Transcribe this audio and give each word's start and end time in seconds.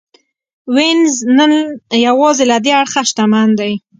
وینز 0.75 1.13
نن 1.37 1.51
یوازې 2.07 2.43
له 2.51 2.57
دې 2.65 2.71
اړخه 2.81 3.01
شتمن 3.09 3.49
دی 3.59 3.73